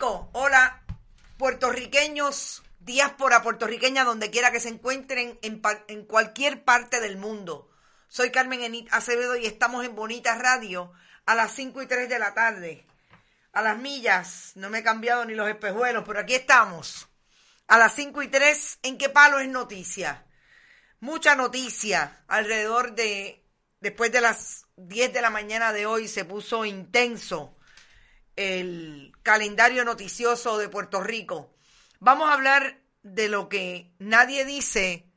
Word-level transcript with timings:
Hola, 0.00 0.84
puertorriqueños, 1.38 2.62
diáspora 2.78 3.42
puertorriqueña, 3.42 4.04
donde 4.04 4.30
quiera 4.30 4.52
que 4.52 4.60
se 4.60 4.68
encuentren 4.68 5.36
en, 5.42 5.60
en 5.88 6.04
cualquier 6.04 6.62
parte 6.62 7.00
del 7.00 7.16
mundo. 7.16 7.68
Soy 8.06 8.30
Carmen 8.30 8.62
Enit 8.62 8.86
Acevedo 8.92 9.34
y 9.34 9.46
estamos 9.46 9.84
en 9.84 9.96
Bonita 9.96 10.36
Radio 10.36 10.92
a 11.26 11.34
las 11.34 11.52
5 11.52 11.82
y 11.82 11.86
3 11.86 12.08
de 12.08 12.18
la 12.20 12.32
tarde. 12.32 12.86
A 13.52 13.60
las 13.60 13.76
millas, 13.78 14.52
no 14.54 14.70
me 14.70 14.78
he 14.78 14.82
cambiado 14.84 15.24
ni 15.24 15.34
los 15.34 15.48
espejuelos, 15.48 16.04
pero 16.06 16.20
aquí 16.20 16.36
estamos. 16.36 17.08
A 17.66 17.76
las 17.76 17.92
5 17.94 18.22
y 18.22 18.28
3, 18.28 18.78
¿en 18.84 18.98
qué 18.98 19.08
palo 19.08 19.40
es 19.40 19.48
noticia? 19.48 20.24
Mucha 21.00 21.34
noticia 21.34 22.22
alrededor 22.28 22.94
de, 22.94 23.44
después 23.80 24.12
de 24.12 24.20
las 24.20 24.66
10 24.76 25.12
de 25.12 25.22
la 25.22 25.30
mañana 25.30 25.72
de 25.72 25.86
hoy 25.86 26.06
se 26.06 26.24
puso 26.24 26.64
intenso 26.64 27.57
el 28.38 29.12
calendario 29.24 29.84
noticioso 29.84 30.58
de 30.58 30.68
Puerto 30.68 31.02
Rico. 31.02 31.56
Vamos 31.98 32.30
a 32.30 32.34
hablar 32.34 32.78
de 33.02 33.28
lo 33.28 33.48
que 33.48 33.90
nadie 33.98 34.44
dice 34.44 35.10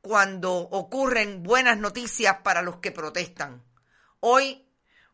cuando 0.00 0.54
ocurren 0.54 1.42
buenas 1.42 1.76
noticias 1.76 2.38
para 2.42 2.62
los 2.62 2.78
que 2.78 2.90
protestan. 2.90 3.62
Hoy, 4.20 4.66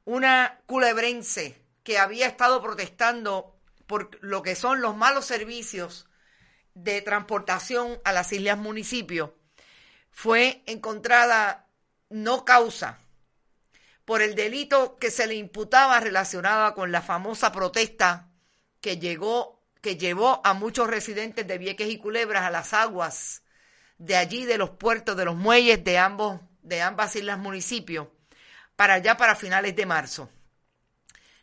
una 0.05 0.61
culebrense 0.67 1.61
que 1.83 1.99
había 1.99 2.29
estado 2.29 2.63
protestando 2.63 3.59
por 3.89 4.17
lo 4.23 4.43
que 4.43 4.55
son 4.55 4.81
los 4.81 4.97
malos 4.97 5.27
servicios 5.27 6.07
de 6.75 7.03
transportación 7.03 8.01
a 8.05 8.13
las 8.13 8.33
islas 8.33 8.57
municipios, 8.57 9.31
fue 10.13 10.63
encontrada 10.67 11.67
no 12.09 12.45
causa 12.45 13.01
por 14.09 14.23
el 14.23 14.35
delito 14.35 14.97
que 14.97 15.11
se 15.11 15.27
le 15.27 15.35
imputaba 15.35 16.01
relacionada 16.01 16.73
con 16.73 16.91
la 16.91 17.03
famosa 17.03 17.53
protesta 17.53 18.31
que 18.81 18.97
llegó 18.97 19.63
que 19.83 19.99
llevó 19.99 20.41
a 20.45 20.55
muchos 20.55 20.89
residentes 20.89 21.47
de 21.47 21.59
Vieques 21.59 21.91
y 21.91 21.99
Culebras 21.99 22.45
a 22.45 22.51
las 22.51 22.73
aguas 22.73 23.43
de 23.99 24.17
allí 24.17 24.47
de 24.47 24.57
los 24.57 24.71
puertos 24.71 25.15
de 25.15 25.27
los 25.27 25.37
muelles 25.37 25.85
de 25.85 25.99
ambos 25.99 26.41
de 26.63 26.81
ambas 26.81 27.17
islas 27.17 27.39
municipios 27.39 28.09
para 28.77 28.95
allá 28.95 29.19
para 29.19 29.37
finales 29.37 29.77
de 29.77 29.85
marzo. 29.85 30.31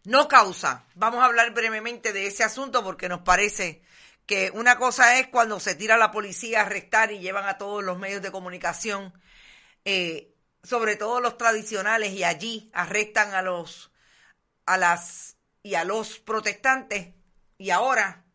No 0.03 0.27
causa. 0.27 0.85
Vamos 0.95 1.21
a 1.21 1.25
hablar 1.25 1.53
brevemente 1.53 2.13
de 2.13 2.25
ese 2.25 2.43
asunto 2.43 2.83
porque 2.83 3.09
nos 3.09 3.21
parece 3.21 3.83
que 4.25 4.49
una 4.55 4.79
cosa 4.79 5.19
es 5.19 5.27
cuando 5.27 5.59
se 5.59 5.75
tira 5.75 5.97
la 5.97 6.09
policía 6.09 6.61
a 6.61 6.65
arrestar 6.65 7.11
y 7.11 7.19
llevan 7.19 7.45
a 7.47 7.59
todos 7.59 7.83
los 7.83 7.99
medios 7.99 8.23
de 8.23 8.31
comunicación 8.31 9.13
eh, 9.83 10.34
sobre 10.65 10.95
todo 10.95 11.21
los 11.21 11.37
tradicionales, 11.37 12.11
y 12.13 12.23
allí 12.23 12.69
arrestan 12.73 13.33
a 13.33 13.41
los 13.41 13.91
a 14.65 14.77
las 14.77 15.37
y 15.61 15.75
a 15.75 15.83
los 15.83 16.19
protestantes, 16.19 17.13
y 17.57 17.69
ahora 17.69 18.25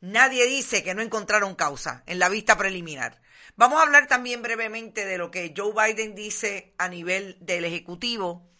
nadie 0.00 0.46
dice 0.46 0.82
que 0.82 0.94
no 0.94 1.02
encontraron 1.02 1.54
causa 1.54 2.02
en 2.06 2.18
la 2.18 2.28
vista 2.28 2.58
preliminar. 2.58 3.20
Vamos 3.56 3.78
a 3.78 3.82
hablar 3.82 4.08
también 4.08 4.42
brevemente 4.42 5.06
de 5.06 5.16
lo 5.16 5.30
que 5.30 5.54
Joe 5.56 5.72
Biden 5.72 6.14
dice 6.14 6.74
a 6.76 6.88
nivel 6.88 7.36
del 7.40 7.64
Ejecutivo 7.64 8.50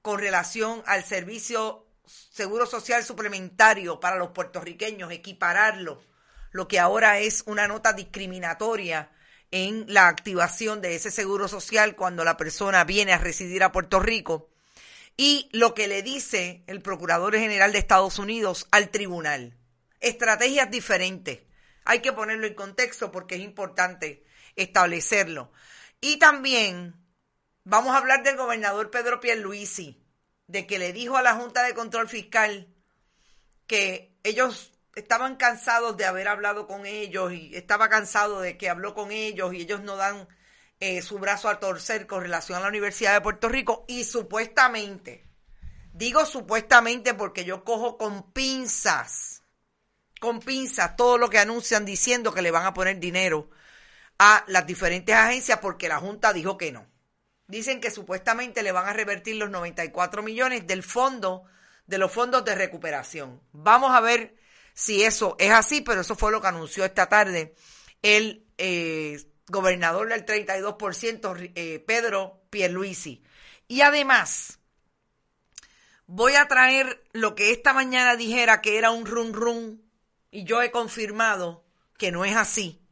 con 0.00 0.18
relación 0.18 0.82
al 0.86 1.04
servicio 1.04 1.86
seguro 2.06 2.66
social 2.66 3.04
suplementario 3.04 4.00
para 4.00 4.16
los 4.16 4.30
puertorriqueños, 4.30 5.12
equipararlo, 5.12 6.02
lo 6.52 6.68
que 6.68 6.78
ahora 6.78 7.18
es 7.18 7.42
una 7.46 7.68
nota 7.68 7.92
discriminatoria 7.92 9.10
en 9.54 9.84
la 9.86 10.08
activación 10.08 10.80
de 10.80 10.96
ese 10.96 11.12
seguro 11.12 11.46
social 11.46 11.94
cuando 11.94 12.24
la 12.24 12.36
persona 12.36 12.82
viene 12.82 13.12
a 13.12 13.18
residir 13.18 13.62
a 13.62 13.70
Puerto 13.70 14.00
Rico 14.00 14.50
y 15.16 15.48
lo 15.52 15.74
que 15.74 15.86
le 15.86 16.02
dice 16.02 16.64
el 16.66 16.82
Procurador 16.82 17.36
General 17.36 17.70
de 17.70 17.78
Estados 17.78 18.18
Unidos 18.18 18.66
al 18.72 18.90
tribunal. 18.90 19.56
Estrategias 20.00 20.72
diferentes. 20.72 21.42
Hay 21.84 22.00
que 22.00 22.12
ponerlo 22.12 22.48
en 22.48 22.54
contexto 22.54 23.12
porque 23.12 23.36
es 23.36 23.42
importante 23.42 24.24
establecerlo. 24.56 25.52
Y 26.00 26.16
también 26.16 26.96
vamos 27.62 27.94
a 27.94 27.98
hablar 27.98 28.24
del 28.24 28.36
gobernador 28.36 28.90
Pedro 28.90 29.20
Pierluisi, 29.20 30.02
de 30.48 30.66
que 30.66 30.80
le 30.80 30.92
dijo 30.92 31.16
a 31.16 31.22
la 31.22 31.36
Junta 31.36 31.62
de 31.62 31.74
Control 31.74 32.08
Fiscal 32.08 32.74
que 33.68 34.18
ellos 34.24 34.72
estaban 34.96 35.36
cansados 35.36 35.96
de 35.96 36.04
haber 36.04 36.28
hablado 36.28 36.66
con 36.66 36.86
ellos 36.86 37.32
y 37.32 37.54
estaba 37.54 37.88
cansado 37.88 38.40
de 38.40 38.56
que 38.56 38.68
habló 38.68 38.94
con 38.94 39.10
ellos 39.10 39.52
y 39.54 39.62
ellos 39.62 39.82
no 39.82 39.96
dan 39.96 40.28
eh, 40.80 41.02
su 41.02 41.18
brazo 41.18 41.48
a 41.48 41.60
torcer 41.60 42.06
con 42.06 42.22
relación 42.22 42.58
a 42.58 42.62
la 42.62 42.68
Universidad 42.68 43.14
de 43.14 43.20
Puerto 43.20 43.48
Rico 43.48 43.84
y 43.88 44.04
supuestamente, 44.04 45.26
digo 45.92 46.24
supuestamente 46.26 47.14
porque 47.14 47.44
yo 47.44 47.64
cojo 47.64 47.96
con 47.96 48.32
pinzas, 48.32 49.42
con 50.20 50.40
pinzas 50.40 50.96
todo 50.96 51.18
lo 51.18 51.30
que 51.30 51.38
anuncian 51.38 51.84
diciendo 51.84 52.32
que 52.32 52.42
le 52.42 52.50
van 52.50 52.66
a 52.66 52.74
poner 52.74 52.98
dinero 52.98 53.50
a 54.18 54.44
las 54.46 54.66
diferentes 54.66 55.14
agencias 55.14 55.58
porque 55.58 55.88
la 55.88 55.98
Junta 55.98 56.32
dijo 56.32 56.56
que 56.56 56.72
no. 56.72 56.86
Dicen 57.46 57.80
que 57.80 57.90
supuestamente 57.90 58.62
le 58.62 58.72
van 58.72 58.86
a 58.86 58.94
revertir 58.94 59.36
los 59.36 59.50
94 59.50 60.22
millones 60.22 60.66
del 60.66 60.82
fondo, 60.82 61.44
de 61.86 61.98
los 61.98 62.10
fondos 62.10 62.44
de 62.44 62.54
recuperación. 62.54 63.42
Vamos 63.52 63.94
a 63.94 64.00
ver 64.00 64.34
si 64.74 65.04
eso 65.04 65.36
es 65.38 65.52
así, 65.52 65.80
pero 65.80 66.02
eso 66.02 66.16
fue 66.16 66.32
lo 66.32 66.40
que 66.40 66.48
anunció 66.48 66.84
esta 66.84 67.08
tarde 67.08 67.54
el 68.02 68.46
eh, 68.58 69.18
gobernador 69.48 70.10
del 70.10 70.26
32%, 70.26 71.52
eh, 71.54 71.82
Pedro 71.86 72.42
Pierluisi. 72.50 73.24
Y 73.66 73.80
además, 73.80 74.58
voy 76.06 76.34
a 76.34 76.46
traer 76.46 77.02
lo 77.12 77.34
que 77.34 77.50
esta 77.50 77.72
mañana 77.72 78.16
dijera 78.16 78.60
que 78.60 78.76
era 78.76 78.90
un 78.90 79.06
run 79.06 79.32
run, 79.32 79.90
y 80.30 80.44
yo 80.44 80.60
he 80.60 80.70
confirmado 80.70 81.64
que 81.96 82.12
no 82.12 82.26
es 82.26 82.36
así. 82.36 82.82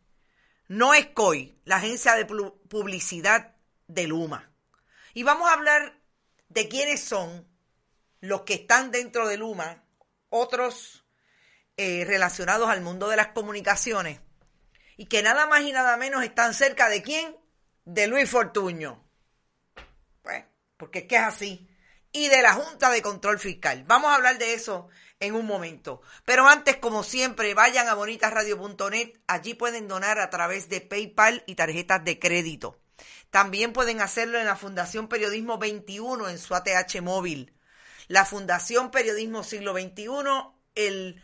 No 0.67 0.95
es 0.95 1.09
COI, 1.09 1.59
la 1.65 1.77
agencia 1.77 2.15
de 2.15 2.25
publicidad 2.25 3.55
de 3.89 4.07
Luma. 4.07 4.51
Y 5.13 5.25
vamos 5.25 5.51
a 5.51 5.53
hablar 5.53 6.01
de 6.49 6.69
quiénes 6.69 7.05
son 7.05 7.47
los 8.21 8.43
que 8.43 8.55
están 8.55 8.91
dentro 8.91 9.29
de 9.29 9.37
Luma, 9.37 9.85
otros 10.31 11.02
eh, 11.77 12.05
relacionados 12.07 12.69
al 12.69 12.81
mundo 12.81 13.09
de 13.09 13.17
las 13.17 13.29
comunicaciones 13.29 14.21
y 14.97 15.07
que 15.07 15.23
nada 15.23 15.47
más 15.47 15.63
y 15.63 15.73
nada 15.73 15.97
menos 15.97 16.23
están 16.23 16.55
cerca 16.55 16.89
de 16.89 17.03
quién? 17.03 17.37
De 17.85 18.07
Luis 18.07 18.29
Fortuño. 18.31 19.03
Pues, 20.23 20.45
porque 20.77 21.01
es 21.01 21.05
que 21.07 21.17
es 21.17 21.23
así. 21.23 21.69
Y 22.13 22.29
de 22.29 22.43
la 22.43 22.53
Junta 22.53 22.91
de 22.91 23.03
Control 23.03 23.39
Fiscal. 23.39 23.85
Vamos 23.87 24.11
a 24.11 24.17
hablar 24.17 24.39
de 24.39 24.55
eso 24.55 24.89
en 25.19 25.35
un 25.35 25.47
momento. 25.47 26.03
Pero 26.25 26.47
antes, 26.47 26.77
como 26.77 27.03
siempre, 27.03 27.55
vayan 27.55 27.89
a 27.89 27.95
bonitasradio.net. 27.95 29.15
Allí 29.27 29.55
pueden 29.55 29.89
donar 29.89 30.19
a 30.19 30.29
través 30.29 30.69
de 30.69 30.83
PayPal 30.83 31.43
y 31.47 31.55
tarjetas 31.55 32.05
de 32.05 32.19
crédito. 32.19 32.79
También 33.31 33.73
pueden 33.73 34.03
hacerlo 34.03 34.39
en 34.39 34.47
la 34.47 34.57
Fundación 34.57 35.09
Periodismo 35.09 35.57
21 35.59 36.29
en 36.29 36.39
su 36.39 36.55
ATH 36.55 37.01
móvil. 37.01 37.55
La 38.09 38.27
Fundación 38.27 38.91
Periodismo 38.91 39.43
Siglo 39.43 39.73
XXI, 39.73 40.07
el 40.75 41.23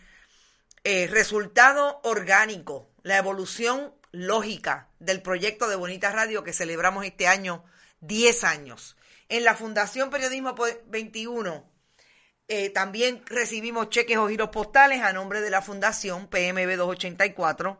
eh, 0.84 1.06
resultado 1.08 2.00
orgánico, 2.04 2.90
la 3.02 3.18
evolución 3.18 3.94
lógica 4.12 4.88
del 4.98 5.22
proyecto 5.22 5.68
de 5.68 5.76
Bonita 5.76 6.10
Radio 6.10 6.44
que 6.44 6.52
celebramos 6.52 7.04
este 7.04 7.26
año 7.26 7.64
10 8.00 8.44
años. 8.44 8.96
En 9.28 9.44
la 9.44 9.54
Fundación 9.54 10.10
Periodismo 10.10 10.54
21 10.86 11.68
eh, 12.50 12.70
también 12.70 13.22
recibimos 13.26 13.90
cheques 13.90 14.16
o 14.16 14.26
giros 14.28 14.48
postales 14.48 15.02
a 15.02 15.12
nombre 15.12 15.42
de 15.42 15.50
la 15.50 15.60
Fundación 15.60 16.28
PMB 16.28 16.76
284, 16.76 17.78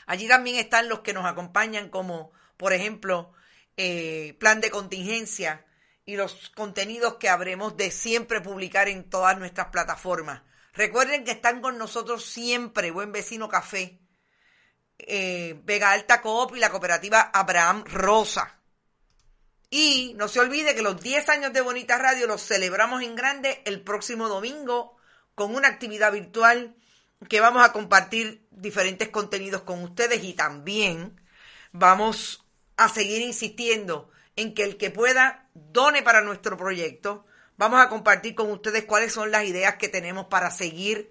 Allí 0.07 0.29
también 0.29 0.61
están 0.61 0.89
los 0.89 1.01
que 1.01 1.13
nos 1.13 1.27
acompañan 1.27 1.89
como, 1.89 2.31
por 2.57 2.73
ejemplo, 2.73 3.33
eh, 3.77 4.37
Plan 4.39 4.61
de 4.61 4.71
Contingencia, 4.71 5.67
y 6.11 6.17
los 6.17 6.51
contenidos 6.57 7.19
que 7.19 7.29
habremos 7.29 7.77
de 7.77 7.93
siempre 7.93 8.41
publicar 8.41 8.89
en 8.89 9.09
todas 9.09 9.39
nuestras 9.39 9.69
plataformas. 9.69 10.43
Recuerden 10.73 11.23
que 11.23 11.31
están 11.31 11.61
con 11.61 11.79
nosotros 11.79 12.25
siempre 12.25 12.91
Buen 12.91 13.13
Vecino 13.13 13.49
Café, 13.49 14.01
eh, 14.99 15.61
Vega 15.63 15.93
Alta 15.93 16.21
Coop 16.21 16.57
y 16.57 16.59
la 16.59 16.71
cooperativa 16.71 17.31
Abraham 17.33 17.85
Rosa. 17.87 18.59
Y 19.71 20.15
no 20.17 20.27
se 20.27 20.41
olvide 20.41 20.75
que 20.75 20.83
los 20.83 21.01
10 21.01 21.29
años 21.29 21.53
de 21.53 21.61
Bonita 21.61 21.97
Radio 21.97 22.27
los 22.27 22.43
celebramos 22.43 23.05
en 23.05 23.15
grande 23.15 23.63
el 23.65 23.83
próximo 23.83 24.29
domingo 24.29 24.97
con 25.37 25.55
una 25.55 25.69
actividad 25.69 26.11
virtual 26.11 26.75
que 27.29 27.39
vamos 27.39 27.65
a 27.65 27.71
compartir 27.73 28.49
diferentes 28.51 29.11
contenidos 29.11 29.63
con 29.63 29.81
ustedes 29.85 30.25
y 30.25 30.35
también 30.35 31.21
vamos 31.71 32.45
a 32.77 32.89
seguir 32.89 33.23
insistiendo 33.23 34.11
en 34.35 34.55
que 34.55 34.65
el 34.65 34.77
que 34.77 34.91
pueda 34.91 35.50
done 35.73 36.03
para 36.03 36.21
nuestro 36.21 36.57
proyecto. 36.57 37.27
Vamos 37.57 37.81
a 37.81 37.89
compartir 37.89 38.35
con 38.35 38.51
ustedes 38.51 38.85
cuáles 38.85 39.13
son 39.13 39.31
las 39.31 39.45
ideas 39.45 39.77
que 39.77 39.89
tenemos 39.89 40.27
para 40.27 40.51
seguir 40.51 41.11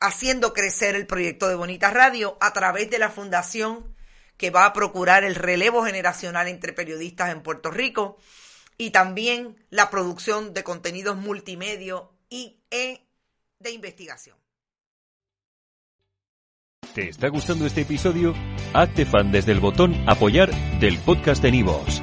haciendo 0.00 0.52
crecer 0.52 0.96
el 0.96 1.06
proyecto 1.06 1.48
de 1.48 1.54
Bonita 1.54 1.90
Radio 1.90 2.36
a 2.40 2.52
través 2.52 2.90
de 2.90 2.98
la 2.98 3.10
fundación 3.10 3.94
que 4.36 4.50
va 4.50 4.64
a 4.64 4.72
procurar 4.72 5.22
el 5.22 5.34
relevo 5.34 5.84
generacional 5.84 6.48
entre 6.48 6.72
periodistas 6.72 7.30
en 7.30 7.42
Puerto 7.42 7.70
Rico 7.70 8.16
y 8.78 8.90
también 8.90 9.62
la 9.68 9.90
producción 9.90 10.54
de 10.54 10.64
contenidos 10.64 11.16
multimedia 11.16 12.02
y 12.30 12.62
e 12.70 13.06
de 13.58 13.70
investigación. 13.72 14.36
¿Te 16.94 17.10
está 17.10 17.28
gustando 17.28 17.66
este 17.66 17.82
episodio? 17.82 18.34
Hazte 18.72 19.04
fan 19.04 19.30
desde 19.30 19.52
el 19.52 19.60
botón 19.60 19.94
apoyar 20.08 20.50
del 20.80 20.98
podcast 20.98 21.42
de 21.42 21.52
Nivos. 21.52 22.02